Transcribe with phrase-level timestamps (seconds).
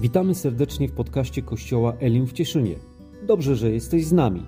[0.00, 2.74] Witamy serdecznie w podcaście Kościoła Elim w Cieszynie.
[3.22, 4.46] Dobrze, że jesteś z nami.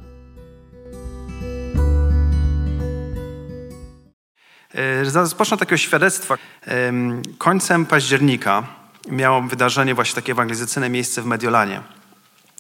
[4.75, 6.39] E, Zacznę takiego świadectwa.
[6.63, 8.67] Em, Końcem października
[9.09, 11.81] miało wydarzenie właśnie takie ewangelizacyjne miejsce w Mediolanie.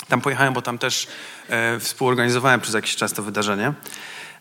[0.08, 1.06] Tam pojechałem, bo tam też
[1.48, 3.72] e, współorganizowałem przez jakiś czas to wydarzenie.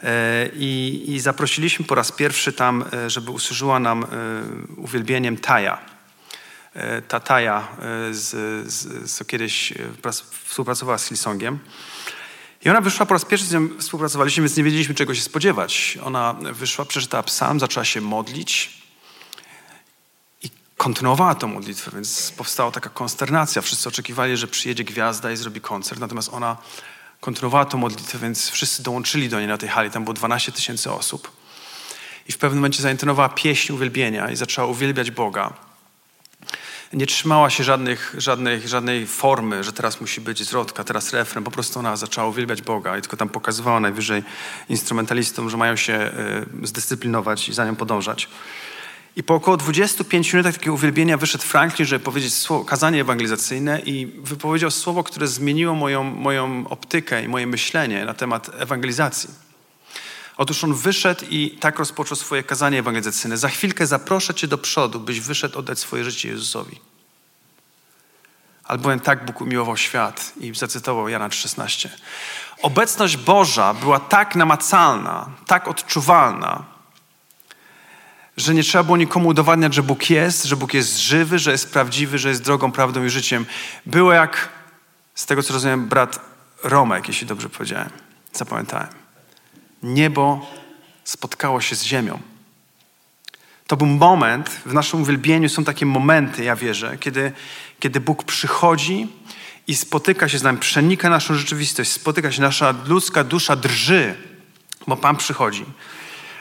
[0.03, 4.05] E, I, I zaprosiliśmy po raz pierwszy tam, żeby usłużyła nam
[4.77, 5.98] uwielbieniem Taja.
[6.73, 8.31] E, Ta Taja, e, z,
[9.11, 9.75] z, kiedyś e,
[10.45, 11.59] współpracowała z Hillsongiem.
[12.65, 15.97] I ona wyszła po raz pierwszy, z nią współpracowaliśmy, więc nie wiedzieliśmy, czego się spodziewać.
[16.03, 18.81] Ona wyszła, przeczytała psalm, zaczęła się modlić
[20.43, 23.61] i kontynuowała tę modlitwę, więc powstała taka konsternacja.
[23.61, 26.57] Wszyscy oczekiwali, że przyjedzie gwiazda i zrobi koncert, natomiast ona
[27.21, 29.91] kontynuowała tę modlitwę, więc wszyscy dołączyli do niej na tej hali.
[29.91, 31.31] Tam było 12 tysięcy osób.
[32.27, 35.68] I w pewnym momencie zaintonowała pieśń uwielbienia i zaczęła uwielbiać Boga
[36.93, 41.43] nie trzymała się żadnych, żadnych, żadnej formy, że teraz musi być zwrotka, teraz refren.
[41.43, 44.23] Po prostu ona zaczęła uwielbiać Boga i tylko tam pokazywała najwyżej
[44.69, 46.11] instrumentalistom, że mają się
[46.63, 48.29] y, zdyscyplinować i za nią podążać.
[49.15, 54.05] I po około 25 minutach takiego uwielbienia wyszedł Franklin, żeby powiedzieć słowo, kazanie ewangelizacyjne i
[54.23, 59.48] wypowiedział słowo, które zmieniło moją, moją optykę i moje myślenie na temat ewangelizacji.
[60.39, 63.37] Otóż on wyszedł i tak rozpoczął swoje kazanie ewangelizacyjne.
[63.37, 66.79] Za chwilkę zaproszę cię do przodu, byś wyszedł oddać swoje życie Jezusowi.
[68.63, 71.89] Albowiem tak Bóg umiłował świat i zacytował Jana 3,16.
[72.61, 76.63] Obecność Boża była tak namacalna, tak odczuwalna,
[78.37, 81.73] że nie trzeba było nikomu udowadniać, że Bóg jest, że Bóg jest żywy, że jest
[81.73, 83.45] prawdziwy, że jest drogą, prawdą i życiem.
[83.85, 84.49] Było jak,
[85.15, 86.19] z tego co rozumiem, brat
[86.63, 87.89] Romek, jeśli dobrze powiedziałem,
[88.33, 88.98] zapamiętałem
[89.83, 90.47] niebo
[91.03, 92.19] spotkało się z ziemią.
[93.67, 97.31] To był moment, w naszym uwielbieniu są takie momenty, ja wierzę, kiedy,
[97.79, 99.07] kiedy Bóg przychodzi
[99.67, 104.15] i spotyka się z nami, przenika naszą rzeczywistość, spotyka się, nasza ludzka dusza drży,
[104.87, 105.65] bo Pan przychodzi,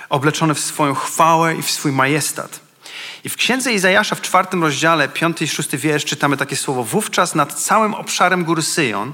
[0.08, 2.60] obleczony w swoją chwałę i w swój majestat.
[3.24, 6.84] I w księdze Izajasza w czwartym rozdziale, piąty i szósty wiersz czytamy takie słowo.
[6.84, 9.12] Wówczas nad całym obszarem góry Syjon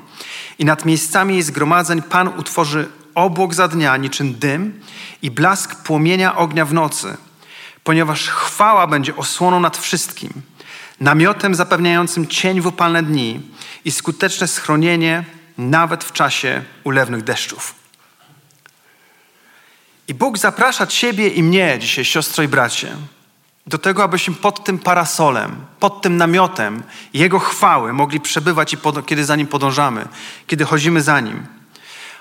[0.59, 4.81] i nad miejscami jej zgromadzeń Pan utworzy obłok za dnia, niczym dym
[5.23, 7.17] i blask płomienia ognia w nocy,
[7.85, 10.33] ponieważ chwała będzie osłoną nad wszystkim,
[11.01, 13.41] namiotem zapewniającym cień w upalne dni
[13.85, 15.25] i skuteczne schronienie
[15.59, 17.75] nawet w czasie ulewnych deszczów.
[20.09, 22.97] I Bóg zaprasza Ciebie i mnie dzisiaj, siostro i bracie,
[23.67, 26.83] do tego, abyśmy pod tym parasolem, pod tym namiotem
[27.15, 28.77] Jego chwały mogli przebywać, i
[29.07, 30.09] kiedy za Nim podążamy,
[30.47, 31.47] kiedy chodzimy za Nim.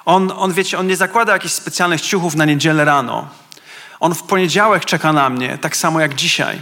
[0.05, 3.27] On, on, wiecie, on nie zakłada jakichś specjalnych ciuchów na niedzielę rano.
[3.99, 6.59] On w poniedziałek czeka na mnie, tak samo jak dzisiaj.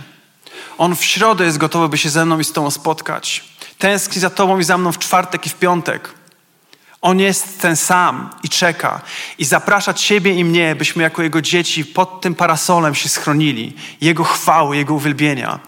[0.77, 3.43] On w środę jest gotowy, by się ze mną i z Tobą spotkać.
[3.77, 6.13] Tęskni za Tobą i za mną w czwartek i w piątek.
[7.01, 9.01] On jest ten sam i czeka.
[9.37, 13.73] I zaprasza Ciebie i mnie, byśmy jako Jego dzieci pod tym parasolem się schronili.
[14.01, 15.59] Jego chwały, Jego uwielbienia.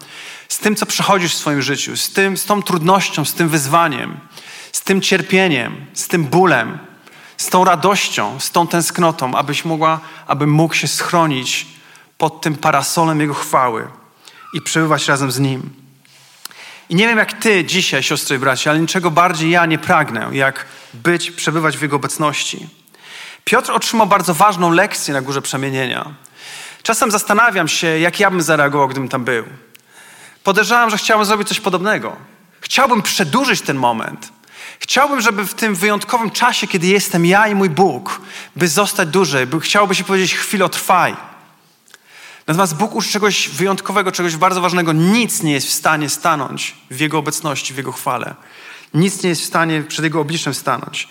[0.48, 4.20] Z tym, co przechodzisz w swoim życiu, z, tym, z tą trudnością, z tym wyzwaniem,
[4.72, 6.78] z tym cierpieniem, z tym bólem,
[7.36, 11.66] z tą radością, z tą tęsknotą, abyś mogła, aby mógł się schronić
[12.18, 13.88] pod tym parasolem Jego chwały
[14.54, 15.70] i przebywać razem z Nim.
[16.88, 20.28] I nie wiem jak Ty dzisiaj, siostry i bracia, ale niczego bardziej ja nie pragnę,
[20.32, 22.68] jak być, przebywać w Jego obecności.
[23.44, 26.14] Piotr otrzymał bardzo ważną lekcję na Górze Przemienienia.
[26.82, 29.44] Czasem zastanawiam się, jak ja bym zareagował, gdybym tam był.
[30.44, 32.16] Podejrzewam, że chciałbym zrobić coś podobnego.
[32.60, 34.32] Chciałbym przedłużyć ten moment.
[34.78, 38.20] Chciałbym, żeby w tym wyjątkowym czasie, kiedy jestem ja i mój Bóg,
[38.56, 41.16] by zostać dłużej, by chciałby się powiedzieć chwilę trwaj.
[42.46, 44.92] Natomiast Bóg uczy czegoś wyjątkowego, czegoś bardzo ważnego.
[44.92, 48.34] Nic nie jest w stanie stanąć w Jego obecności, w Jego chwale.
[48.94, 51.08] Nic nie jest w stanie przed Jego obliczem stanąć.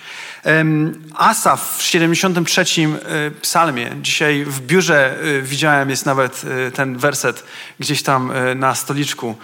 [1.16, 7.44] Asaf w 73 e, psalmie, dzisiaj w biurze e, widziałem, jest nawet e, ten werset
[7.80, 9.36] gdzieś tam na stoliczku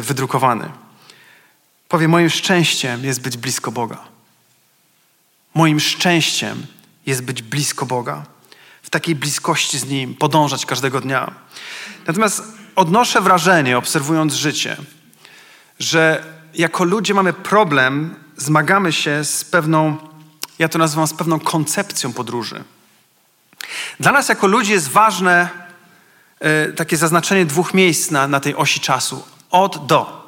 [0.00, 0.70] wydrukowany.
[1.88, 3.98] Powie, moim szczęściem jest być blisko Boga.
[5.54, 6.66] Moim szczęściem
[7.06, 8.24] jest być blisko Boga.
[8.82, 11.34] W takiej bliskości z Nim, podążać każdego dnia.
[12.06, 12.42] Natomiast
[12.76, 14.76] odnoszę wrażenie, obserwując życie,
[15.78, 16.24] że
[16.54, 19.96] jako ludzie mamy problem, zmagamy się z pewną,
[20.58, 22.64] ja to nazywam z pewną koncepcją podróży.
[24.00, 25.48] Dla nas jako ludzi jest ważne
[26.68, 29.24] y, takie zaznaczenie dwóch miejsc na, na tej osi czasu.
[29.50, 30.25] Od do.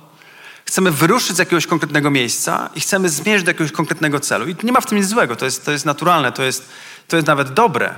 [0.69, 4.49] Chcemy wyruszyć z jakiegoś konkretnego miejsca i chcemy zmierzyć do jakiegoś konkretnego celu.
[4.49, 6.69] I nie ma w tym nic złego, to jest, to jest naturalne, to jest,
[7.09, 7.95] To jest nawet dobre.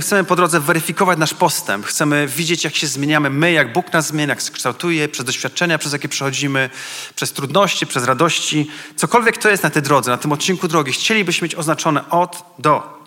[0.00, 1.86] Chcemy po drodze weryfikować nasz postęp.
[1.86, 5.92] Chcemy widzieć, jak się zmieniamy my, jak Bóg nas zmienia, jak kształtuje, przez doświadczenia, przez
[5.92, 6.70] jakie przechodzimy,
[7.16, 8.70] przez trudności, przez radości.
[8.96, 13.02] Cokolwiek to jest na tej drodze, na tym odcinku drogi, chcielibyśmy mieć oznaczone od do.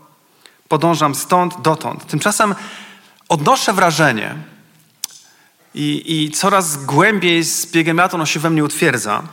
[0.67, 2.07] Podążam stąd dotąd.
[2.07, 2.55] Tymczasem
[3.29, 4.35] odnoszę wrażenie
[5.77, 9.23] i, i coraz głębiej z biegiem lat ono się we mnie utwierdza,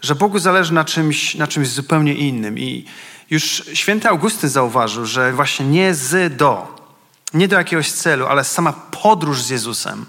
[0.00, 2.58] że Bogu zależy na czymś, na czymś zupełnie innym.
[2.58, 2.84] I
[3.30, 6.76] już święty Augustyn zauważył, że właśnie nie z do,
[7.34, 10.06] nie do jakiegoś celu, ale sama podróż z Jezusem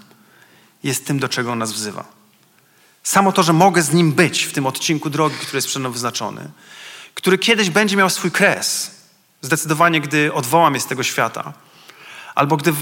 [0.82, 2.04] jest tym, do czego On nas wzywa.
[3.02, 5.92] Samo to, że mogę z Nim być w tym odcinku drogi, który jest przed mną
[5.92, 6.50] wyznaczony,
[7.14, 8.90] który kiedyś będzie miał swój kres,
[9.42, 11.52] zdecydowanie, gdy odwołam je z tego świata,
[12.36, 12.72] albo gdy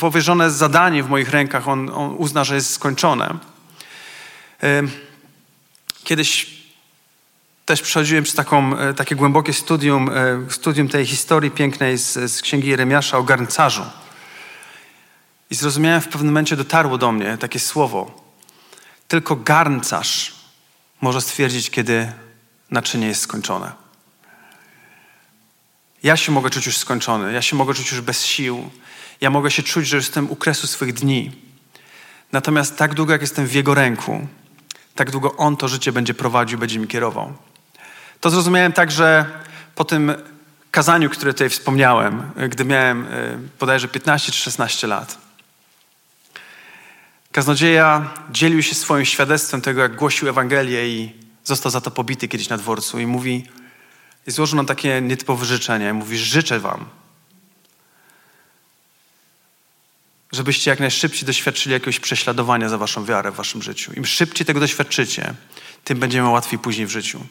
[0.00, 3.38] powierzone zadanie w moich rękach on, on uzna, że jest skończone.
[6.04, 6.54] Kiedyś
[7.66, 12.42] też przechodziłem przez taką, e, takie głębokie studium, e, studium tej historii pięknej z, z
[12.42, 13.84] księgi Jeremiasza o garncarzu.
[15.50, 18.24] I zrozumiałem, w pewnym momencie dotarło do mnie takie słowo.
[19.08, 20.34] Tylko garncarz
[21.00, 22.12] może stwierdzić, kiedy
[22.70, 23.72] naczynie jest skończone.
[26.02, 28.70] Ja się mogę czuć już skończony, ja się mogę czuć już bez sił,
[29.20, 31.32] ja mogę się czuć, że jestem u kresu swych dni.
[32.32, 34.26] Natomiast tak długo, jak jestem w Jego ręku,
[34.94, 37.32] tak długo On to życie będzie prowadził, będzie mi kierował.
[38.20, 39.24] To zrozumiałem także
[39.74, 40.14] po tym
[40.70, 45.18] kazaniu, które tutaj wspomniałem, gdy miałem e, bodajże 15 czy 16 lat.
[47.32, 51.12] Kaznodzieja dzielił się swoim świadectwem tego, jak głosił Ewangelię i
[51.44, 53.46] został za to pobity kiedyś na dworcu i mówi,
[54.26, 55.92] i złożył nam takie nietypowe życzenie.
[55.92, 56.84] Mówi, życzę wam,
[60.34, 63.92] żebyście jak najszybciej doświadczyli jakiegoś prześladowania za waszą wiarę w waszym życiu.
[63.92, 65.34] Im szybciej tego doświadczycie,
[65.84, 67.26] tym będziemy łatwiej później w życiu.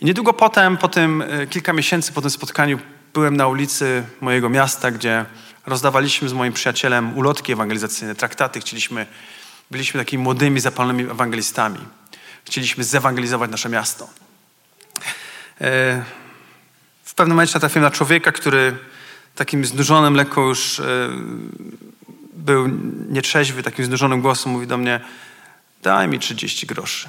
[0.00, 2.78] I niedługo potem, po tym, e, kilka miesięcy po tym spotkaniu,
[3.14, 5.24] byłem na ulicy mojego miasta, gdzie
[5.66, 8.60] rozdawaliśmy z moim przyjacielem ulotki ewangelizacyjne, traktaty.
[8.60, 9.06] Chcieliśmy,
[9.70, 11.78] byliśmy takimi młodymi, zapalnymi ewangelistami.
[12.44, 14.08] Chcieliśmy zewangelizować nasze miasto.
[15.60, 16.04] E,
[17.04, 18.78] w pewnym momencie natrafiłem na człowieka, który
[19.34, 21.10] takim znużonym, lekko już e,
[22.32, 22.68] był
[23.08, 25.00] nietrzeźwy, takim znużonym głosem mówi do mnie
[25.82, 27.08] daj mi 30 groszy.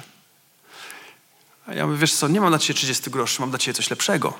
[1.66, 3.90] A ja mówię, wiesz co, nie mam dla ciebie 30 groszy, mam dla ciebie coś
[3.90, 4.38] lepszego.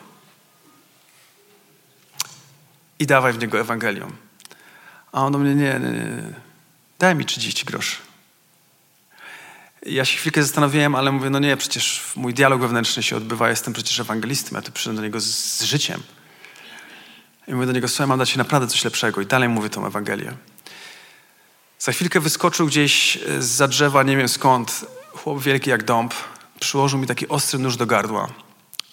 [2.98, 4.12] I dawaj w niego Ewangelium.
[5.12, 6.34] A on do mnie, nie, nie, nie,
[6.98, 7.96] daj mi 30 groszy.
[9.86, 13.74] Ja się chwilkę zastanowiłem, ale mówię, no nie, przecież mój dialog wewnętrzny się odbywa, jestem
[13.74, 16.02] przecież ewangelistą, ja tu przyszedłem do niego z, z życiem.
[17.48, 19.20] I mówię do niego, słuchaj, mam dać ci naprawdę coś lepszego.
[19.20, 20.36] I dalej mówię tą Ewangelię.
[21.78, 26.14] Za chwilkę wyskoczył gdzieś za drzewa, nie wiem skąd, chłop wielki jak dąb,
[26.60, 28.28] przyłożył mi taki ostry nóż do gardła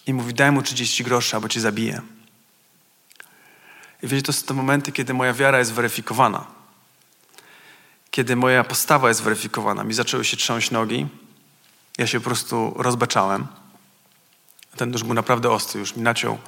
[0.06, 2.00] i mówi, daj mu 30 groszy, albo cię zabiję.
[4.02, 6.46] I wiecie, to są te momenty, kiedy moja wiara jest weryfikowana.
[8.10, 9.84] Kiedy moja postawa jest weryfikowana.
[9.84, 11.06] Mi zaczęły się trząść nogi.
[11.98, 13.46] Ja się po prostu rozbeczałem.
[14.76, 16.38] Ten nóż był naprawdę ostry, już mi naciął.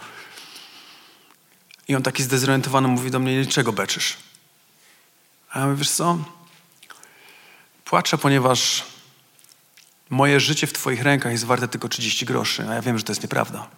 [1.92, 4.16] I on taki zdezorientowany mówi do mnie, niczego beczysz.
[5.50, 6.18] A ja mówię, wiesz co?
[7.84, 8.84] Płaczę, ponieważ
[10.10, 13.12] moje życie w Twoich rękach jest warte tylko 30 groszy, a ja wiem, że to
[13.12, 13.68] jest nieprawda.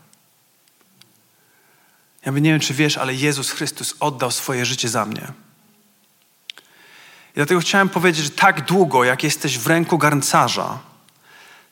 [2.25, 5.33] Ja mówię, nie wiem, czy wiesz, ale Jezus Chrystus oddał swoje życie za mnie.
[7.31, 10.79] I dlatego chciałem powiedzieć, że tak długo, jak jesteś w ręku garncarza,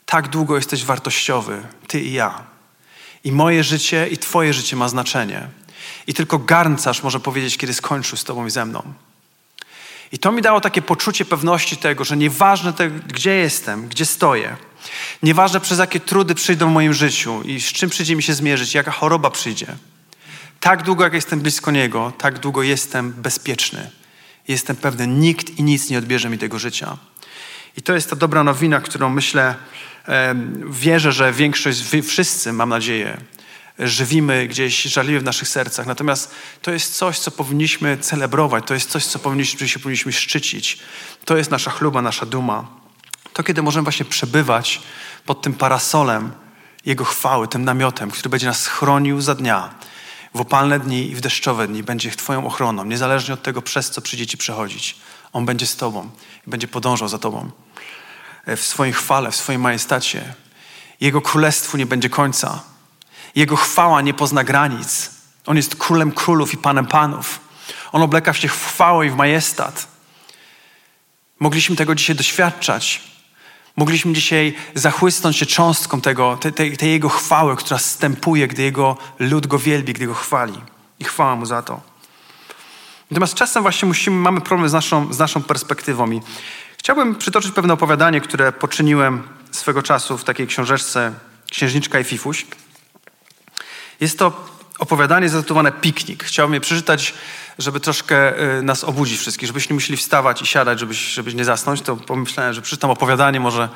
[0.06, 2.44] tak długo jesteś wartościowy, ty i ja.
[3.24, 5.61] I moje życie, i Twoje życie ma znaczenie.
[6.06, 8.82] I tylko garncarz może powiedzieć, kiedy skończył z Tobą i ze mną.
[10.12, 14.56] I to mi dało takie poczucie pewności tego, że nieważne te, gdzie jestem, gdzie stoję,
[15.22, 18.74] nieważne przez jakie trudy przyjdą w moim życiu i z czym przyjdzie mi się zmierzyć,
[18.74, 19.66] jaka choroba przyjdzie,
[20.60, 23.90] tak długo jak jestem blisko Niego, tak długo jestem bezpieczny.
[24.48, 26.96] Jestem pewny, nikt i nic nie odbierze mi tego życia.
[27.76, 29.54] I to jest ta dobra nowina, którą myślę,
[30.70, 33.20] wierzę, że większość, wszyscy, mam nadzieję,
[33.78, 35.86] żywimy gdzieś żarliwie w naszych sercach.
[35.86, 40.78] Natomiast to jest coś, co powinniśmy celebrować, to jest coś, co powinniśmy, się powinniśmy szczycić.
[41.24, 42.68] To jest nasza chluba, nasza duma.
[43.32, 44.82] To, kiedy możemy właśnie przebywać
[45.26, 46.32] pod tym parasolem
[46.84, 49.74] Jego chwały, tym namiotem, który będzie nas chronił za dnia,
[50.34, 54.00] w opalne dni i w deszczowe dni, będzie Twoją ochroną, niezależnie od tego, przez co
[54.00, 54.96] przyjdzie Ci przechodzić.
[55.32, 56.10] On będzie z Tobą
[56.46, 57.50] i będzie podążał za Tobą
[58.46, 60.34] w swojej chwale, w swoim majestacie.
[61.00, 62.71] Jego królestwu nie będzie końca.
[63.34, 65.10] Jego chwała nie pozna granic.
[65.46, 67.40] On jest królem królów i panem panów.
[67.92, 69.88] On obleka się w chwałę i w majestat.
[71.40, 73.00] Mogliśmy tego dzisiaj doświadczać.
[73.76, 79.46] Mogliśmy dzisiaj zachłysnąć się cząstką tego, tej, tej, Jego chwały, która stępuje, gdy Jego lud
[79.46, 80.58] Go wielbi, gdy Go chwali.
[80.98, 81.80] i chwała Mu za to.
[83.10, 86.20] Natomiast czasem właśnie musimy, mamy problem z naszą, z naszą perspektywą i
[86.78, 91.12] chciałbym przytoczyć pewne opowiadanie, które poczyniłem swego czasu w takiej książeczce
[91.50, 92.46] Księżniczka i Fifuś.
[94.02, 94.46] Jest to
[94.78, 96.24] opowiadanie zatytułowane Piknik.
[96.24, 97.14] Chciałbym je przeczytać,
[97.58, 101.82] żeby troszkę y, nas obudzić wszystkich, żebyśmy musieli wstawać i siadać, żebyś, żebyś nie zasnąć.
[101.82, 103.68] To pomyślałem, że przeczytam opowiadanie, może,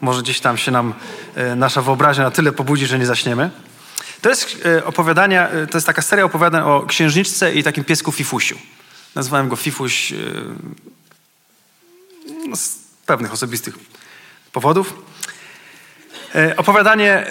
[0.00, 0.94] może gdzieś tam się nam
[1.52, 3.50] y, nasza wyobraźnia na tyle pobudzi, że nie zaśniemy.
[4.20, 8.58] To jest y, opowiadanie, to jest taka seria opowiadań o księżniczce i takim piesku Fifusiu.
[9.14, 10.12] Nazwałem go Fifuś
[12.48, 13.74] no, z pewnych osobistych
[14.52, 14.94] powodów.
[16.56, 17.26] Opowiadanie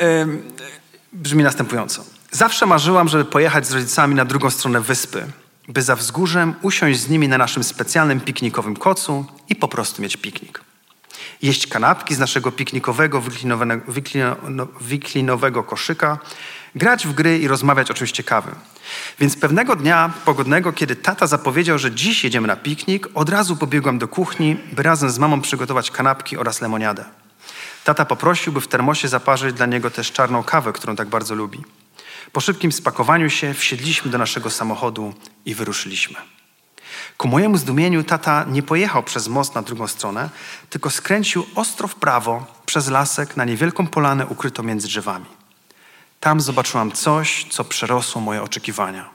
[1.14, 2.06] brzmi następująco.
[2.34, 5.26] Zawsze marzyłam, żeby pojechać z rodzicami na drugą stronę wyspy,
[5.68, 10.18] by za wzgórzem usiąść z nimi na naszym specjalnym piknikowym kocu i po prostu mieć
[10.18, 10.62] piknik.
[11.42, 13.22] Jeść kanapki z naszego piknikowego,
[14.82, 16.18] wiklinowego koszyka,
[16.76, 18.56] grać w gry i rozmawiać o czymś ciekawym.
[19.20, 24.00] Więc pewnego dnia pogodnego, kiedy tata zapowiedział, że dziś jedziemy na piknik, od razu pobiegłam
[24.00, 27.06] do kuchni, by razem z mamą przygotować kanapki oraz lemoniadę.
[27.84, 31.64] Tata poprosił, by w termosie zaparzyć dla niego też czarną kawę, którą tak bardzo lubi.
[32.34, 35.14] Po szybkim spakowaniu się wsiedliśmy do naszego samochodu
[35.46, 36.16] i wyruszyliśmy.
[37.18, 40.30] Ku mojemu zdumieniu tata nie pojechał przez most na drugą stronę,
[40.70, 45.26] tylko skręcił ostro w prawo przez lasek na niewielką polanę ukrytą między drzewami.
[46.20, 49.10] Tam zobaczyłam coś, co przerosło moje oczekiwania.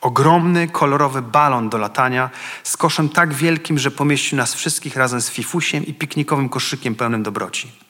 [0.00, 2.30] Ogromny, kolorowy balon do latania
[2.62, 7.22] z koszem tak wielkim, że pomieścił nas wszystkich razem z fifusiem i piknikowym koszykiem pełnym
[7.22, 7.89] dobroci.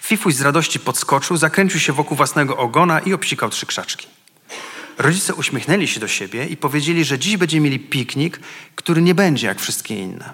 [0.00, 4.06] Fifuś z radości podskoczył, zakręcił się wokół własnego ogona i obsikał trzy krzaczki.
[4.98, 8.40] Rodzice uśmiechnęli się do siebie i powiedzieli, że dziś będziemy mieli piknik,
[8.74, 10.32] który nie będzie jak wszystkie inne.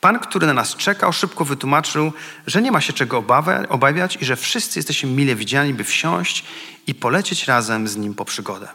[0.00, 2.12] Pan, który na nas czekał, szybko wytłumaczył,
[2.46, 3.24] że nie ma się czego
[3.68, 6.44] obawiać i że wszyscy jesteśmy mile widziani, by wsiąść
[6.86, 8.68] i polecieć razem z nim po przygodę.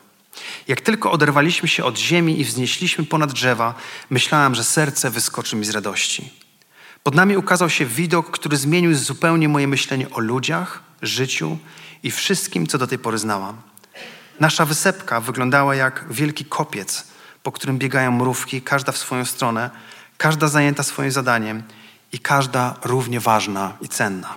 [0.68, 3.74] Jak tylko oderwaliśmy się od ziemi i wznieśliśmy ponad drzewa,
[4.10, 6.30] myślałam, że serce wyskoczy mi z radości.
[7.08, 11.58] Pod nami ukazał się widok, który zmienił zupełnie moje myślenie o ludziach, życiu
[12.04, 13.62] i wszystkim, co do tej pory znałam.
[14.40, 17.08] Nasza wysepka wyglądała jak wielki kopiec,
[17.44, 19.70] po którym biegają mrówki, każda w swoją stronę,
[20.18, 21.64] każda zajęta swoim zadaniem
[22.12, 24.36] i każda równie ważna i cenna.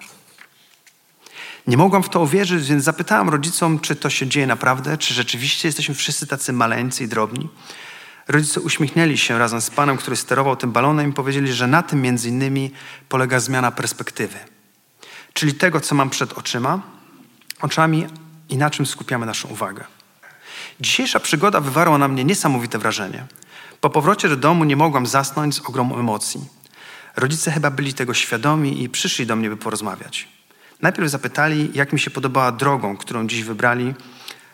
[1.66, 5.68] Nie mogłam w to uwierzyć, więc zapytałam rodzicom, czy to się dzieje naprawdę, czy rzeczywiście
[5.68, 7.48] jesteśmy wszyscy tacy maleńcy i drobni.
[8.30, 12.02] Rodzice uśmiechnęli się razem z panem, który sterował tym balonem i powiedzieli, że na tym
[12.02, 12.70] między innymi
[13.08, 14.38] polega zmiana perspektywy.
[15.32, 16.82] Czyli tego, co mam przed oczyma,
[17.60, 18.06] oczami
[18.48, 19.84] i na czym skupiamy naszą uwagę.
[20.80, 23.26] Dzisiejsza przygoda wywarła na mnie niesamowite wrażenie.
[23.80, 26.40] Po powrocie do domu nie mogłam zasnąć z ogromu emocji.
[27.16, 30.28] Rodzice chyba byli tego świadomi i przyszli do mnie, by porozmawiać.
[30.82, 33.94] Najpierw zapytali, jak mi się podobała drogą, którą dziś wybrali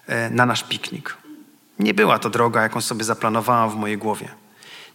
[0.06, 1.25] e, na nasz piknik.
[1.78, 4.28] Nie była to droga, jaką sobie zaplanowałam w mojej głowie.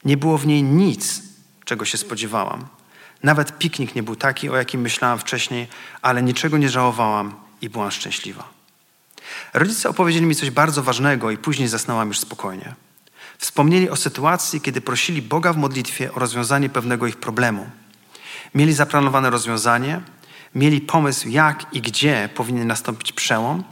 [0.05, 1.21] Nie było w niej nic,
[1.65, 2.67] czego się spodziewałam.
[3.23, 5.67] Nawet piknik nie był taki, o jakim myślałam wcześniej,
[6.01, 8.49] ale niczego nie żałowałam i byłam szczęśliwa.
[9.53, 12.75] Rodzice opowiedzieli mi coś bardzo ważnego i później zasnęłam już spokojnie.
[13.37, 17.69] Wspomnieli o sytuacji, kiedy prosili Boga w modlitwie o rozwiązanie pewnego ich problemu.
[18.55, 20.01] Mieli zaplanowane rozwiązanie,
[20.55, 23.63] mieli pomysł, jak i gdzie powinien nastąpić przełom,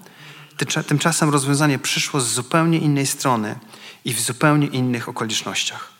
[0.87, 3.59] Tymczasem rozwiązanie przyszło z zupełnie innej strony
[4.05, 5.91] i w zupełnie innych okolicznościach.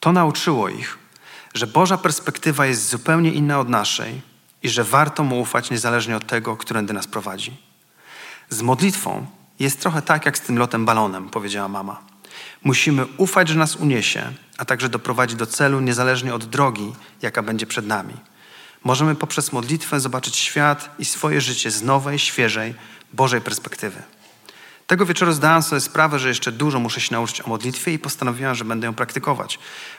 [0.00, 0.98] To nauczyło ich,
[1.54, 4.22] że Boża perspektywa jest zupełnie inna od naszej
[4.62, 7.56] i że warto mu ufać niezależnie od tego, którędy nas prowadzi.
[8.50, 9.26] Z modlitwą
[9.58, 12.00] jest trochę tak jak z tym lotem balonem, powiedziała mama.
[12.64, 16.92] Musimy ufać, że nas uniesie, a także doprowadzi do celu niezależnie od drogi,
[17.22, 18.14] jaka będzie przed nami.
[18.86, 22.74] Możemy poprzez modlitwę zobaczyć świat i swoje życie z nowej, świeżej,
[23.12, 24.02] Bożej perspektywy.
[24.86, 28.54] Tego wieczoru zdałam sobie sprawę, że jeszcze dużo muszę się nauczyć o modlitwie i postanowiłam,
[28.54, 29.58] że będę ją praktykować.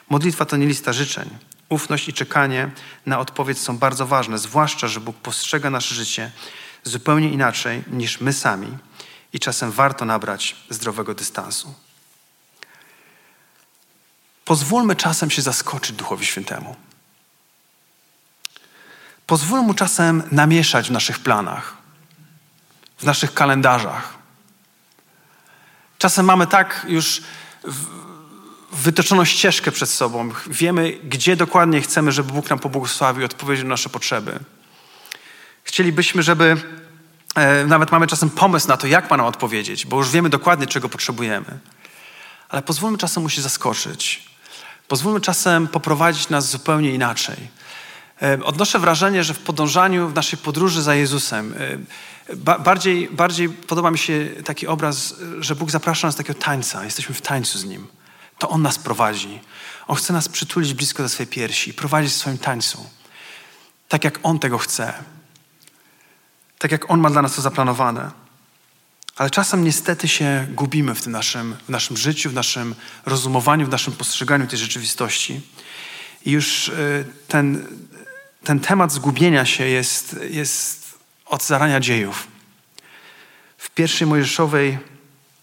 [0.09, 1.29] Modlitwa to nie lista życzeń.
[1.69, 2.71] Ufność i czekanie
[3.05, 6.31] na odpowiedź są bardzo ważne, zwłaszcza, że Bóg postrzega nasze życie
[6.83, 8.77] zupełnie inaczej niż my sami
[9.33, 11.73] i czasem warto nabrać zdrowego dystansu.
[14.45, 16.86] Pozwólmy czasem się zaskoczyć Duchowi Świętemu.
[19.27, 21.73] Pozwól mu czasem namieszać w naszych planach,
[22.97, 24.13] w naszych kalendarzach.
[25.97, 27.21] Czasem mamy tak już
[28.71, 30.29] wytyczoną ścieżkę przed sobą.
[30.47, 34.39] Wiemy, gdzie dokładnie chcemy, żeby Bóg nam pobłogosławił i odpowiedział na nasze potrzeby.
[35.63, 36.57] Chcielibyśmy, żeby
[37.35, 40.67] e, nawet mamy czasem pomysł na to, jak ma nam odpowiedzieć, bo już wiemy dokładnie,
[40.67, 41.59] czego potrzebujemy.
[42.49, 44.29] Ale pozwólmy czasem mu się zaskoczyć.
[44.87, 47.57] Pozwólmy czasem poprowadzić nas zupełnie inaczej
[48.43, 51.55] odnoszę wrażenie, że w podążaniu, w naszej podróży za Jezusem,
[52.35, 56.85] e, bardziej, bardziej podoba mi się taki obraz, że Bóg zaprasza nas do takiego tańca.
[56.85, 57.87] Jesteśmy w tańcu z Nim.
[58.37, 59.39] To On nas prowadzi.
[59.87, 62.89] On chce nas przytulić blisko do swojej piersi i prowadzić w swoim tańcu.
[63.87, 64.93] Tak jak On tego chce.
[66.59, 68.11] Tak jak On ma dla nas to zaplanowane.
[69.15, 73.69] Ale czasem niestety się gubimy w tym naszym, w naszym życiu, w naszym rozumowaniu, w
[73.69, 75.41] naszym postrzeganiu tej rzeczywistości.
[76.25, 77.67] I już y, ten,
[78.47, 82.27] ten temat zgubienia się jest, jest od zarania dziejów.
[83.57, 84.77] W pierwszej Mojżeszowej,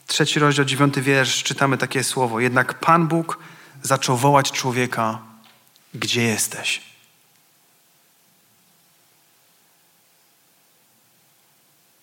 [0.06, 2.40] trzeci rozdział, dziewiąty wiersz, czytamy takie słowo.
[2.40, 3.38] Jednak Pan Bóg
[3.82, 5.18] zaczął wołać człowieka,
[5.94, 6.80] gdzie jesteś?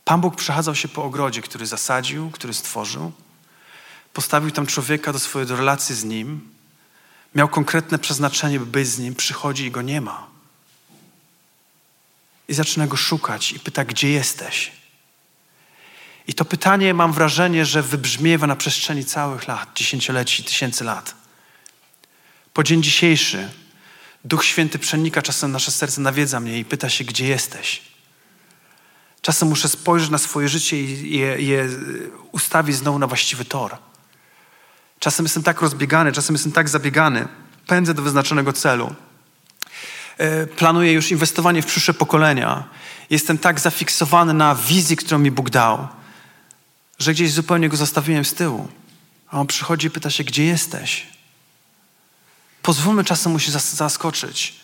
[0.06, 3.12] Pan Bóg przechadzał się po ogrodzie, który zasadził, który stworzył.
[4.14, 6.50] Postawił tam człowieka do swojej relacji z Nim.
[7.36, 9.16] Miał konkretne przeznaczenie, by być z Nim.
[9.16, 10.31] Przychodzi i Go nie ma.
[12.48, 14.72] I zaczyna Go szukać i pyta, gdzie jesteś?
[16.28, 21.16] I to pytanie, mam wrażenie, że wybrzmiewa na przestrzeni całych lat, dziesięcioleci, tysięcy lat.
[22.54, 23.50] Po dzień dzisiejszy
[24.26, 27.82] Duch Święty przenika czasem nasze serce, nawiedza mnie i pyta się, gdzie jesteś?
[29.22, 31.70] Czasem muszę spojrzeć na swoje życie i je, je
[32.32, 33.78] ustawić znowu na właściwy tor.
[35.00, 37.28] Czasem jestem tak rozbiegany, czasem jestem tak zabiegany.
[37.68, 38.96] Pędzę do wyznaczonego celu.
[40.22, 42.64] E, planuję już inwestowanie w przyszłe pokolenia.
[43.10, 45.88] Jestem tak zafiksowany na wizji, którą mi Bóg dał,
[47.00, 48.68] że gdzieś zupełnie go zostawiłem z tyłu.
[49.32, 51.08] A on przychodzi i pyta się, gdzie jesteś?
[52.62, 54.56] Pozwólmy czasem mu się zaskoczyć.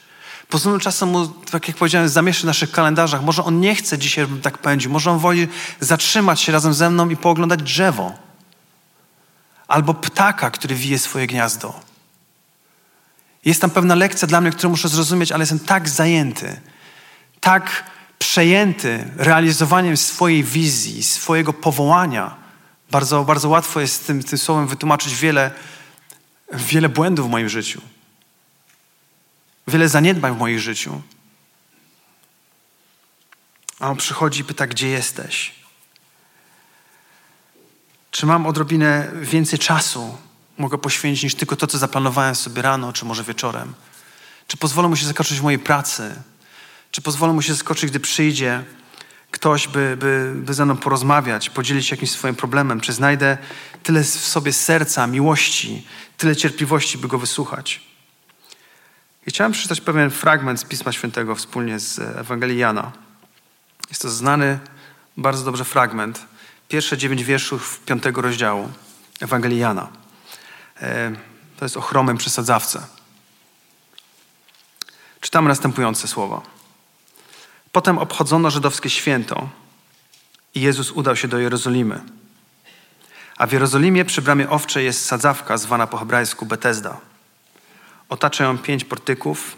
[0.50, 3.24] Pozwólmy czasem mu, tak jak powiedziałem, zamieszać w naszych kalendarzach.
[3.24, 4.92] Może on nie chce dzisiaj, żebym tak pędził.
[4.92, 5.48] Może on woli
[5.80, 8.14] zatrzymać się razem ze mną i pooglądać drzewo.
[9.68, 11.80] Albo ptaka, który wije swoje gniazdo.
[13.48, 16.62] Jest tam pewna lekcja dla mnie, którą muszę zrozumieć, ale jestem tak zajęty,
[17.40, 17.84] tak
[18.20, 22.36] przejęty realizowaniem swojej wizji, swojego powołania.
[22.92, 25.52] Bardzo, bardzo łatwo jest tym, tym słowem wytłumaczyć wiele,
[26.54, 27.82] wiele błędów w moim życiu
[29.68, 31.02] wiele zaniedbań w moim życiu.
[33.80, 35.56] A on przychodzi i pyta, gdzie jesteś?
[38.12, 40.18] Czy mam odrobinę więcej czasu
[40.58, 43.74] mogę poświęcić niż tylko to, co zaplanowałem sobie rano, czy może wieczorem?
[44.48, 46.16] Czy pozwolę mu się zakończyć w mojej pracy?
[46.92, 48.64] Czy pozwolę mu się zaskoczyć, gdy przyjdzie
[49.32, 52.82] ktoś, by, by, by ze mną porozmawiać, podzielić się jakimś swoim problemem?
[52.82, 53.38] Czy znajdę
[53.84, 57.82] tyle w sobie serca, miłości, tyle cierpliwości, by go wysłuchać?
[59.28, 62.92] I chciałem przeczytać pewien fragment z Pisma Świętego wspólnie z Ewangelii Jana.
[63.90, 64.60] Jest to znany
[65.18, 66.26] bardzo dobrze fragment.
[66.68, 68.70] Pierwsze dziewięć wierszów piątego rozdziału
[69.22, 69.90] Ewangelii Jana.
[70.82, 71.12] E,
[71.58, 72.88] to jest o chromym przesadzawce.
[75.22, 76.42] Czytamy następujące słowa.
[77.72, 79.50] Potem obchodzono żydowskie święto
[80.56, 82.02] i Jezus udał się do Jerozolimy.
[83.38, 86.98] A w Jerozolimie przy bramie owczej jest sadzawka zwana po hebrajsku Betesda–
[88.10, 89.58] Otacza ją pięć portyków.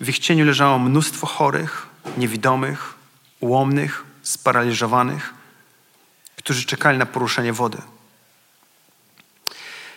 [0.00, 1.86] W ich cieniu leżało mnóstwo chorych,
[2.16, 2.94] niewidomych,
[3.40, 5.34] ułomnych, sparaliżowanych,
[6.36, 7.78] którzy czekali na poruszenie wody.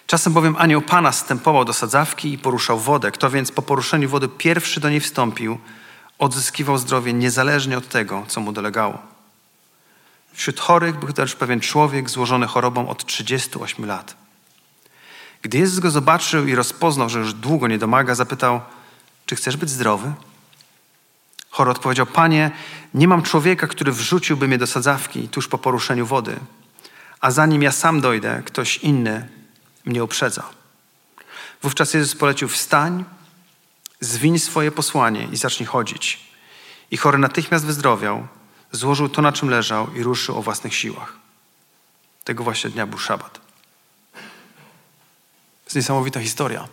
[0.07, 3.11] Czasem bowiem anioł Pana stępował do sadzawki i poruszał wodę.
[3.11, 5.57] Kto więc po poruszeniu wody pierwszy do niej wstąpił,
[6.19, 8.97] odzyskiwał zdrowie niezależnie od tego, co mu dolegało.
[10.33, 14.15] Wśród chorych był też pewien człowiek złożony chorobą od 38 lat.
[15.41, 18.61] Gdy Jezus go zobaczył i rozpoznał, że już długo nie domaga, zapytał,
[19.25, 20.13] czy chcesz być zdrowy?
[21.49, 22.51] Chory odpowiedział, panie,
[22.93, 26.39] nie mam człowieka, który wrzuciłby mnie do sadzawki tuż po poruszeniu wody,
[27.21, 29.27] a zanim ja sam dojdę, ktoś inny
[29.85, 30.49] mnie uprzedza.
[31.61, 33.05] Wówczas Jezus polecił, wstań,
[33.99, 36.19] zwiń swoje posłanie i zacznij chodzić.
[36.91, 38.27] I chory natychmiast wyzdrowiał,
[38.71, 41.13] złożył to, na czym leżał i ruszył o własnych siłach.
[42.23, 43.33] Tego właśnie dnia był szabat.
[43.33, 43.39] To
[45.65, 46.67] jest niesamowita historia.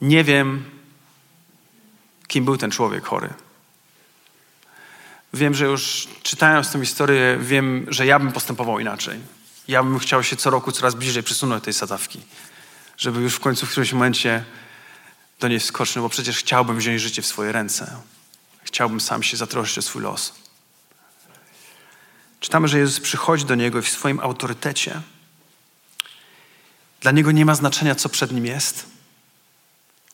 [0.00, 0.70] Nie wiem,
[2.28, 3.34] kim był ten człowiek chory.
[5.34, 9.20] Wiem, że już czytając tę historię, wiem, że ja bym postępował inaczej.
[9.68, 12.20] Ja bym chciał się co roku coraz bliżej przysunąć do tej sadzawki,
[12.96, 14.44] żeby już w końcu w którymś momencie
[15.40, 17.96] do niej wskoczyć, no bo przecież chciałbym wziąć życie w swoje ręce.
[18.62, 20.34] Chciałbym sam się zatroszczyć o swój los.
[22.40, 25.00] Czytamy, że Jezus przychodzi do niego w swoim autorytecie.
[27.00, 28.86] Dla niego nie ma znaczenia, co przed nim jest.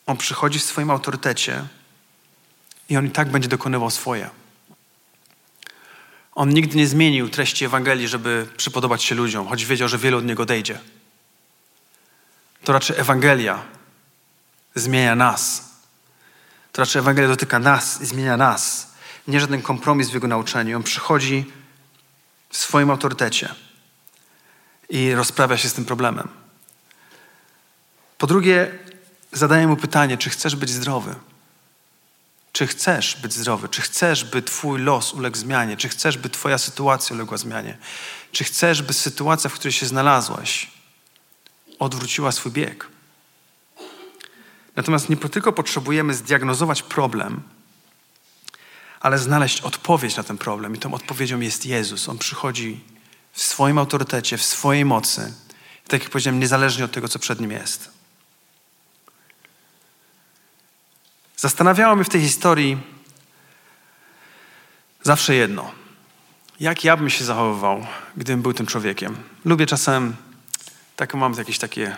[0.06, 1.64] On przychodzi w swoim autorytecie
[2.88, 4.30] i on i tak będzie dokonywał swoje.
[6.40, 10.24] On nigdy nie zmienił treści Ewangelii, żeby przypodobać się ludziom, choć wiedział, że wielu od
[10.24, 10.78] niego odejdzie.
[12.64, 13.62] to raczej Ewangelia
[14.74, 15.70] zmienia nas.
[16.72, 18.92] To raczej Ewangelia dotyka nas i zmienia nas.
[19.28, 20.76] Nie żaden kompromis w Jego nauczaniu.
[20.76, 21.44] On przychodzi
[22.50, 23.54] w swoim autorytecie
[24.88, 26.28] i rozprawia się z tym problemem.
[28.18, 28.78] Po drugie,
[29.32, 31.14] zadaję mu pytanie, czy chcesz być zdrowy?
[32.52, 33.68] Czy chcesz być zdrowy?
[33.68, 35.76] Czy chcesz, by Twój los uległ zmianie?
[35.76, 37.78] Czy chcesz, by Twoja sytuacja uległa zmianie?
[38.32, 40.70] Czy chcesz, by sytuacja, w której się znalazłaś,
[41.78, 42.86] odwróciła swój bieg?
[44.76, 47.42] Natomiast nie tylko potrzebujemy zdiagnozować problem,
[49.00, 50.76] ale znaleźć odpowiedź na ten problem.
[50.76, 52.08] I tą odpowiedzią jest Jezus.
[52.08, 52.80] On przychodzi
[53.32, 55.34] w swoim autorytecie, w swojej mocy.
[55.88, 57.99] Tak jak powiedziałem, niezależnie od tego, co przed nim jest.
[61.40, 62.78] Zastanawiało mnie w tej historii
[65.02, 65.70] zawsze jedno.
[66.60, 69.16] Jak ja bym się zachowywał, gdybym był tym człowiekiem?
[69.44, 70.16] Lubię czasem,
[70.96, 71.96] tak mam jakieś takie,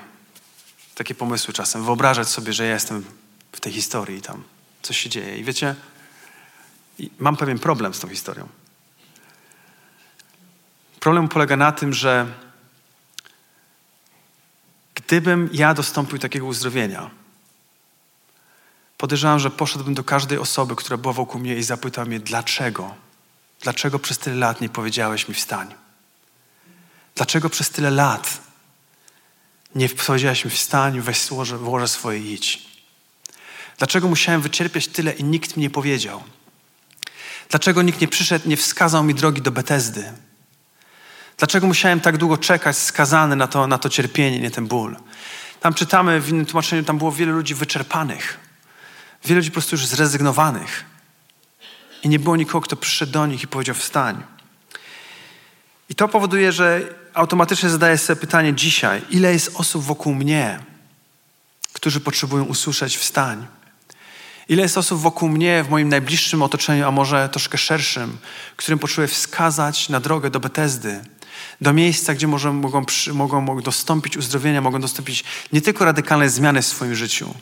[0.95, 3.05] takie pomysły czasem, wyobrażać sobie, że ja jestem
[3.53, 4.43] w tej historii i tam
[4.83, 5.39] coś się dzieje.
[5.39, 5.75] I wiecie,
[7.19, 8.49] mam pewien problem z tą historią.
[11.01, 12.27] Problem polega na tym, że
[14.95, 17.22] gdybym ja dostąpił takiego uzdrowienia,
[19.03, 22.95] podejrzewam, że poszedłbym do każdej osoby, która była wokół mnie i zapytał mnie, dlaczego?
[23.61, 25.75] Dlaczego przez tyle lat nie powiedziałeś mi wstań?
[27.15, 28.41] Dlaczego przez tyle lat
[29.75, 32.63] nie powiedziałeś mi wstań, weź złoże, włożę swoje idź?
[33.79, 36.23] Dlaczego musiałem wycierpieć tyle i nikt mi nie powiedział?
[37.49, 40.13] Dlaczego nikt nie przyszedł, nie wskazał mi drogi do Betesdy?
[41.37, 44.97] Dlaczego musiałem tak długo czekać, skazany na to, na to cierpienie, nie ten ból?
[45.61, 48.42] Tam czytamy w innym tłumaczeniu, tam było wiele ludzi wyczerpanych.
[49.25, 50.85] Wiele ludzi po prostu już zrezygnowanych.
[52.03, 54.23] I nie było nikogo, kto przyszedł do nich i powiedział wstań.
[55.89, 60.61] I to powoduje, że automatycznie zadaję sobie pytanie dzisiaj, ile jest osób wokół mnie,
[61.73, 63.47] którzy potrzebują usłyszeć wstań?
[64.49, 68.19] Ile jest osób wokół mnie, w moim najbliższym otoczeniu, a może troszkę szerszym,
[68.57, 71.01] którym poczuję wskazać na drogę do Betesdy,
[71.61, 76.63] do miejsca, gdzie może, mogą, mogą, mogą dostąpić uzdrowienia, mogą dostąpić nie tylko radykalnej zmiany
[76.63, 77.35] w swoim życiu,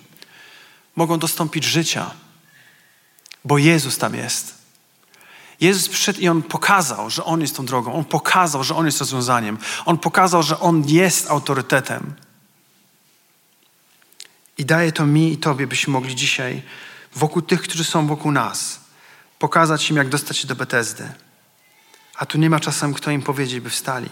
[0.96, 2.10] mogą dostąpić życia,
[3.44, 4.60] bo Jezus tam jest.
[5.60, 7.94] Jezus przyszedł i On pokazał, że On jest tą drogą.
[7.94, 9.58] On pokazał, że On jest rozwiązaniem.
[9.84, 12.14] On pokazał, że On jest autorytetem.
[14.58, 16.62] I daje to mi i Tobie, byśmy mogli dzisiaj
[17.14, 18.80] wokół tych, którzy są wokół nas,
[19.38, 21.12] pokazać im, jak dostać się do Betesdy.
[22.16, 24.08] A tu nie ma czasem, kto im powiedzieć, by wstali.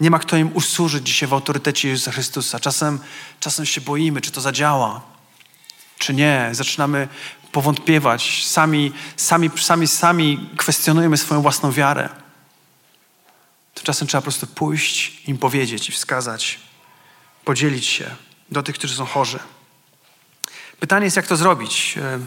[0.00, 2.60] Nie ma kto im usłużyć dzisiaj w autorytecie Jezusa Chrystusa.
[2.60, 2.98] Czasem,
[3.40, 5.13] czasem się boimy, czy to zadziała,
[6.04, 6.48] czy nie.
[6.52, 7.08] Zaczynamy
[7.52, 8.46] powątpiewać.
[8.46, 12.08] Sami, sami, sami, sami kwestionujemy swoją własną wiarę.
[13.74, 16.58] Tymczasem trzeba po prostu pójść, im powiedzieć i wskazać,
[17.44, 18.10] podzielić się
[18.50, 19.38] do tych, którzy są chorzy.
[20.80, 21.98] Pytanie jest, jak to zrobić?
[21.98, 22.20] E,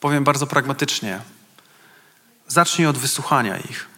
[0.00, 1.20] powiem bardzo pragmatycznie.
[2.48, 3.88] Zacznij od wysłuchania ich.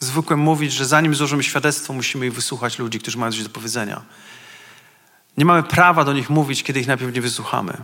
[0.00, 4.02] Zwykłem mówić, że zanim złożymy świadectwo, musimy wysłuchać ludzi, którzy mają coś do powiedzenia.
[5.36, 7.76] Nie mamy prawa do nich mówić, kiedy ich najpierw nie wysłuchamy.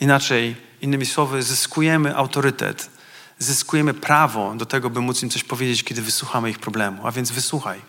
[0.00, 2.90] Inaczej, innymi słowy, zyskujemy autorytet,
[3.38, 7.06] zyskujemy prawo do tego, by móc im coś powiedzieć, kiedy wysłuchamy ich problemu.
[7.06, 7.80] A więc wysłuchaj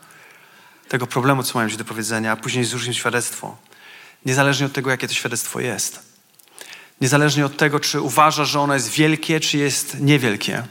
[0.87, 3.57] tego problemu, co mają ci do powiedzenia, a później złóż im świadectwo.
[4.25, 5.99] Niezależnie od tego, jakie to świadectwo jest.
[7.01, 10.63] Niezależnie od tego, czy uważasz, że ono jest wielkie, czy jest niewielkie.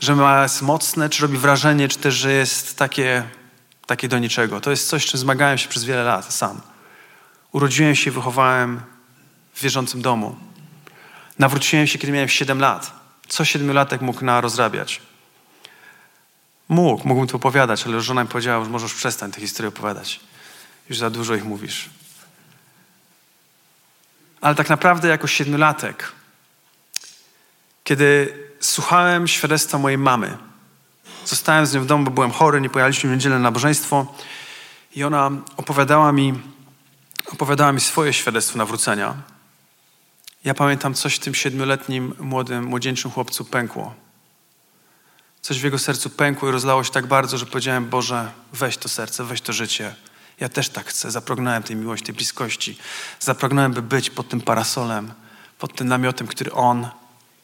[0.00, 3.24] Że jest mocne, czy robi wrażenie, czy też, że jest takie,
[3.86, 4.60] takie do niczego.
[4.60, 6.60] To jest coś, czym zmagałem się przez wiele lat sam.
[7.56, 8.80] Urodziłem się i wychowałem
[9.54, 10.36] w wierzącym domu.
[11.38, 12.92] Nawróciłem się, kiedy miałem 7 lat.
[13.28, 15.02] Co siedmiolatek mógł na rozrabiać?
[16.68, 20.20] Mógł, mógłbym to opowiadać, ale żona mi powiedziała, że możesz przestań tę historię opowiadać.
[20.88, 21.90] Już za dużo ich mówisz.
[24.40, 26.12] Ale tak naprawdę jako siedmiolatek,
[27.84, 30.36] kiedy słuchałem świadectwa mojej mamy,
[31.24, 34.14] zostałem z nią w domu, bo byłem chory, nie pojechaliśmy w niedzielę na nabożeństwo
[34.94, 36.55] i ona opowiadała mi,
[37.32, 39.14] opowiadała mi swoje świadectwo nawrócenia.
[40.44, 43.94] Ja pamiętam, coś w tym siedmioletnim młodym, młodzieńczym chłopcu pękło.
[45.40, 48.88] Coś w jego sercu pękło i rozlało się tak bardzo, że powiedziałem, Boże, weź to
[48.88, 49.94] serce, weź to życie.
[50.40, 51.10] Ja też tak chcę.
[51.10, 52.78] Zapragnąłem tej miłości, tej bliskości.
[53.20, 55.12] Zapragnąłem, by być pod tym parasolem,
[55.58, 56.88] pod tym namiotem, który On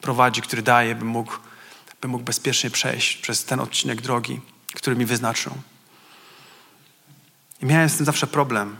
[0.01, 1.33] prowadzi, który daje, by mógł,
[2.01, 4.41] by mógł bezpiecznie przejść przez ten odcinek drogi,
[4.73, 5.53] który mi wyznaczył.
[7.61, 8.77] I miałem z tym zawsze problem.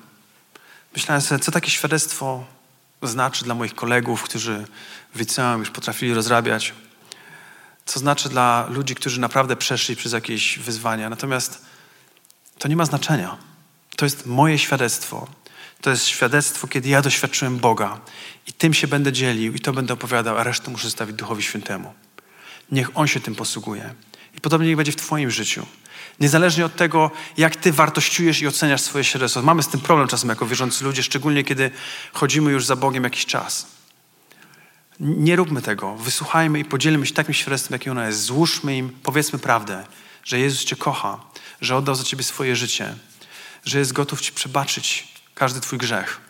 [0.93, 2.45] Myślałem sobie, co takie świadectwo
[3.01, 4.67] znaczy dla moich kolegów, którzy
[5.15, 6.73] w liceum już potrafili rozrabiać,
[7.86, 11.10] co znaczy dla ludzi, którzy naprawdę przeszli przez jakieś wyzwania.
[11.10, 11.65] Natomiast
[12.60, 13.38] to nie ma znaczenia.
[13.95, 15.27] To jest moje świadectwo.
[15.82, 17.99] To jest świadectwo, kiedy ja doświadczyłem Boga
[18.47, 21.93] i tym się będę dzielił i to będę opowiadał, a resztę muszę zostawić Duchowi Świętemu.
[22.71, 23.93] Niech On się tym posługuje.
[24.38, 25.65] I podobnie niech będzie w Twoim życiu.
[26.19, 29.41] Niezależnie od tego, jak Ty wartościujesz i oceniasz swoje świadectwo.
[29.41, 31.71] Mamy z tym problem czasem jako wierzący ludzie, szczególnie kiedy
[32.13, 33.67] chodzimy już za Bogiem jakiś czas.
[34.99, 35.95] Nie róbmy tego.
[35.95, 38.23] Wysłuchajmy i podzielmy się takim świadectwem, jakie ono jest.
[38.23, 39.86] Złóżmy im, powiedzmy prawdę,
[40.23, 41.19] że Jezus Cię kocha,
[41.62, 42.95] że oddał za Ciebie swoje życie,
[43.65, 46.21] że jest gotów Ci przebaczyć każdy Twój grzech.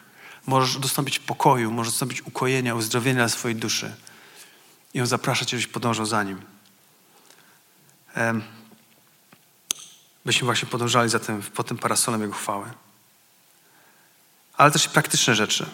[0.48, 3.96] Możesz dostąpić pokoju, możesz dostąpić ukojenia, uzdrowienia dla swojej duszy.
[4.93, 6.41] I On zaprasza Cię, żebyś podążał za Nim.
[10.26, 12.66] Byśmy właśnie podążali za tym, pod tym parasolem Jego chwały.
[14.58, 15.66] Ale też i praktyczne rzeczy.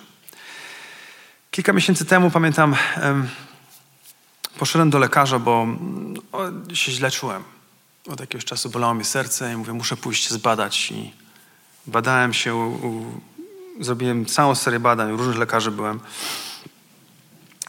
[1.51, 2.75] Kilka miesięcy temu, pamiętam,
[4.57, 7.43] poszedłem do lekarza, bo mm, się źle czułem.
[8.07, 10.91] Od jakiegoś czasu bolało mnie serce i mówię, muszę pójść zbadać.
[10.91, 11.13] I
[11.87, 13.21] badałem się, u,
[13.79, 15.99] zrobiłem całą serię badań, u różnych lekarzy byłem.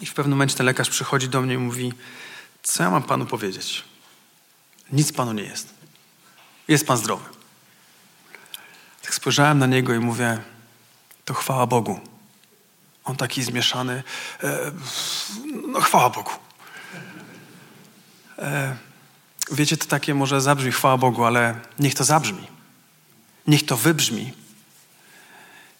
[0.00, 1.92] I w pewnym momencie ten lekarz przychodzi do mnie i mówi,
[2.62, 3.84] co ja mam panu powiedzieć?
[4.92, 5.79] Nic panu nie jest.
[6.70, 7.24] Jest pan zdrowy.
[9.02, 10.38] Tak spojrzałem na niego i mówię,
[11.24, 12.00] to chwała Bogu.
[13.04, 14.02] On taki zmieszany.
[14.42, 14.72] E,
[15.68, 16.30] no chwała Bogu.
[18.38, 18.76] E,
[19.52, 22.46] wiecie, to takie może zabrzmi chwała Bogu, ale niech to zabrzmi.
[23.46, 24.32] Niech to wybrzmi.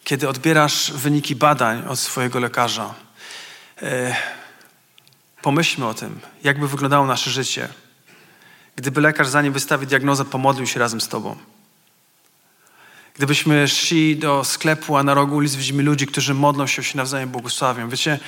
[0.05, 2.95] Kiedy odbierasz wyniki badań od swojego lekarza,
[3.83, 4.17] e,
[5.43, 7.69] pomyślmy o tym, jakby wyglądało nasze życie,
[8.81, 11.37] gdyby lekarz zanim wystawi diagnozę, pomodlił się razem z tobą.
[13.17, 17.29] Gdybyśmy szli do sklepu, a na rogu ulic widzimy ludzi, którzy modlą się, się nawzajem
[17.29, 17.89] błogosławią.
[17.89, 18.19] Wiecie,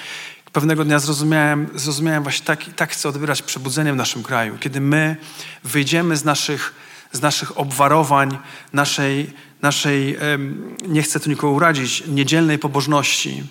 [0.52, 4.58] pewnego dnia zrozumiałem, zrozumiałem właśnie tak, tak chcę odbierać przebudzenie w naszym kraju.
[4.60, 5.16] Kiedy my
[5.64, 6.74] wyjdziemy z naszych,
[7.12, 8.38] z naszych obwarowań,
[8.72, 10.18] naszej, naszej
[10.88, 13.42] nie chcę tu nikogo urazić, niedzielnej pobożności,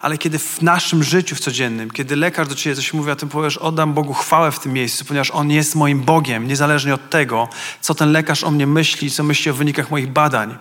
[0.00, 3.26] ale kiedy w naszym życiu w codziennym, kiedy lekarz do ciebie coś mówi, a ty
[3.26, 7.48] powiesz, oddam Bogu chwałę w tym miejscu, ponieważ On jest moim Bogiem, niezależnie od tego,
[7.80, 10.56] co ten lekarz o mnie myśli, co myśli o wynikach moich badań.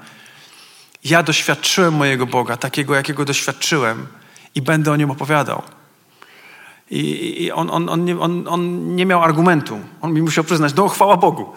[1.04, 4.08] Ja doświadczyłem mojego Boga, takiego, jakiego doświadczyłem
[4.56, 5.62] i będę o nim opowiadał.
[6.92, 9.80] I, i on, on, on, nie, on, on nie miał argumentu.
[10.02, 11.54] On mi musiał przyznać, no chwała Bogu.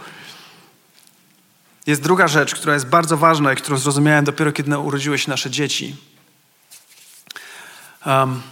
[1.86, 5.50] Jest druga rzecz, która jest bardzo ważna i którą zrozumiałem dopiero, kiedy urodziły się nasze
[5.50, 5.96] dzieci.
[8.06, 8.42] Um,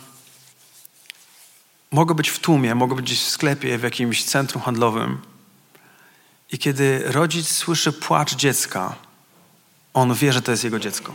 [1.90, 5.18] mogę być w tłumie, mogę być gdzieś w sklepie, w jakimś centrum handlowym
[6.52, 8.94] i kiedy rodzic słyszy płacz dziecka,
[9.94, 11.14] on wie, że to jest jego dziecko.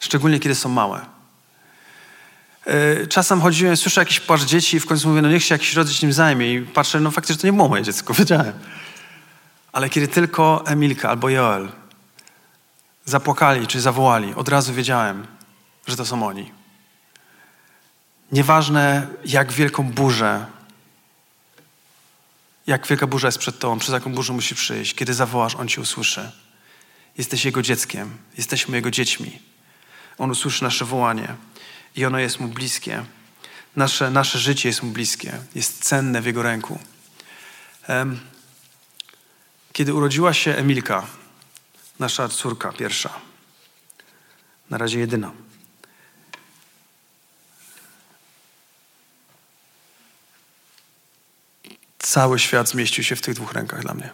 [0.00, 1.06] Szczególnie kiedy są małe.
[2.64, 5.74] E, czasem chodziłem, słyszę jakiś płacz dzieci i w końcu mówię, no niech się jakiś
[5.74, 8.52] rodzic nim zajmie i patrzę, no faktycznie to nie było moje dziecko, wiedziałem.
[9.72, 11.68] Ale kiedy tylko Emilka albo Joel
[13.04, 15.26] zapłakali czy zawołali, od razu wiedziałem,
[15.86, 16.52] że to są oni.
[18.32, 20.46] Nieważne, jak wielką burzę,
[22.66, 25.80] jak wielka burza jest przed tobą, przez jaką burzę musi przyjść, kiedy zawołasz, on cię
[25.80, 26.32] usłyszy.
[27.18, 29.42] Jesteś jego dzieckiem, jesteśmy jego dziećmi.
[30.18, 31.34] On usłyszy nasze wołanie
[31.96, 33.04] i ono jest mu bliskie.
[33.76, 36.78] Nasze, nasze życie jest mu bliskie, jest cenne w jego ręku.
[39.72, 41.06] Kiedy urodziła się Emilka,
[41.98, 43.10] nasza córka pierwsza,
[44.70, 45.32] na razie jedyna,
[52.02, 54.10] Cały świat zmieścił się w tych dwóch rękach dla mnie.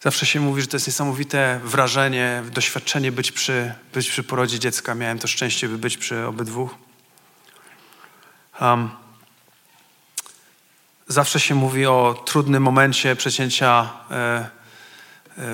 [0.00, 4.94] Zawsze się mówi, że to jest niesamowite wrażenie, doświadczenie być przy, być przy porodzie dziecka.
[4.94, 6.70] Miałem to szczęście, by być przy obydwu.
[8.60, 8.90] Um,
[11.08, 14.50] zawsze się mówi o trudnym momencie przecięcia, e,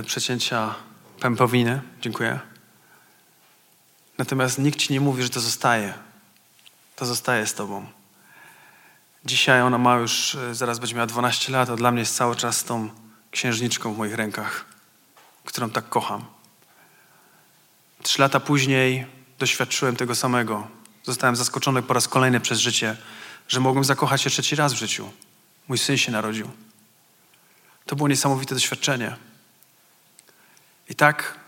[0.06, 0.74] przecięcia
[1.20, 1.80] pępowiny.
[2.00, 2.40] Dziękuję.
[4.18, 5.94] Natomiast nikt ci nie mówi, że to zostaje.
[6.96, 7.95] To zostaje z tobą.
[9.26, 12.36] Dzisiaj ona ma już, e, zaraz będzie miała 12 lat, a dla mnie jest cały
[12.36, 12.90] czas tą
[13.30, 14.64] księżniczką w moich rękach,
[15.44, 16.24] którą tak kocham.
[18.02, 19.06] Trzy lata później
[19.38, 20.68] doświadczyłem tego samego.
[21.04, 22.96] Zostałem zaskoczony po raz kolejny przez życie,
[23.48, 25.10] że mogłem zakochać się trzeci raz w życiu.
[25.68, 26.50] Mój syn się narodził.
[27.86, 29.16] To było niesamowite doświadczenie.
[30.88, 31.38] I tak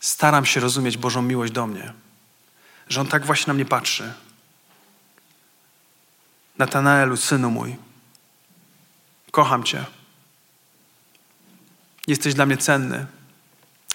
[0.00, 1.92] staram się rozumieć Bożą miłość do mnie,
[2.88, 4.12] że On tak właśnie na mnie patrzy,
[6.60, 7.76] Natanaelu, synu mój,
[9.30, 9.84] kocham Cię.
[12.06, 13.06] Jesteś dla mnie cenny.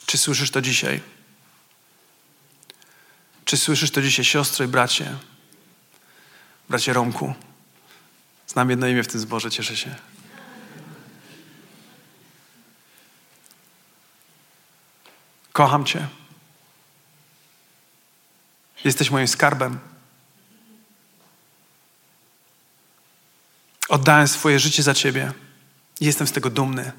[0.06, 1.02] Czy słyszysz to dzisiaj?
[3.46, 5.18] Czy słyszysz to dzisiaj, siostro i bracie?
[6.70, 7.34] Bracie Romku.
[8.48, 9.96] Znam jedno imię w tym zborze, cieszę się.
[15.54, 16.08] Kocham Cię.
[18.84, 19.95] Jesteś moim skarbem.
[23.90, 25.34] Oddałem swoje życie za Ciebie
[26.00, 26.92] i jestem z tego dumny.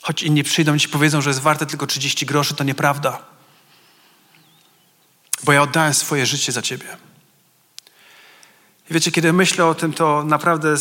[0.00, 3.22] Choć inni przyjdą i Ci powiedzą, że jest warte tylko 30 groszy, to nieprawda.
[5.42, 6.96] Bo ja oddałem swoje życie za Ciebie.
[8.90, 10.74] I wiecie, kiedy myślę o tym, to naprawdę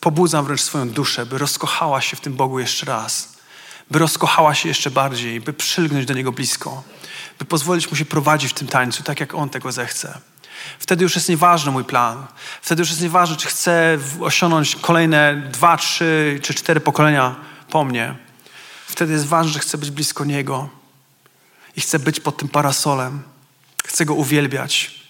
[0.00, 3.38] pobudzam wręcz swoją duszę, by rozkochała się w tym Bogu jeszcze raz.
[3.90, 6.82] By rozkochała się jeszcze bardziej, by przylgnąć do Niego blisko.
[7.38, 10.20] By pozwolić Mu się prowadzić w tym tańcu, tak jak On tego zechce.
[10.78, 12.26] Wtedy już jest nieważny mój plan.
[12.62, 17.36] Wtedy już jest nieważne, czy chcę osiągnąć kolejne dwa, trzy czy cztery pokolenia
[17.70, 18.14] po mnie.
[18.86, 20.68] Wtedy jest ważne, że chcę być blisko Niego
[21.76, 23.22] i chcę być pod tym parasolem.
[23.84, 25.00] Chcę Go uwielbiać.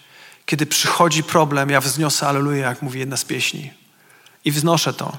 [0.47, 3.73] Kiedy przychodzi problem, ja wzniosę Aleluja, jak mówi jedna z pieśni.
[4.44, 5.18] I wznoszę to.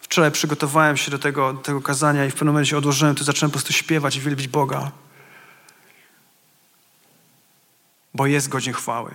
[0.00, 3.50] Wczoraj przygotowałem się do tego, do tego kazania i w pewnym momencie odłożyłem, to zacząłem
[3.50, 4.90] po prostu śpiewać i wielbić Boga.
[8.14, 9.10] Bo jest godzin chwały.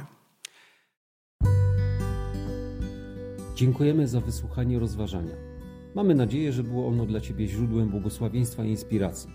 [3.55, 5.35] Dziękujemy za wysłuchanie rozważania.
[5.95, 9.29] Mamy nadzieję, że było ono dla Ciebie źródłem błogosławieństwa i inspiracji.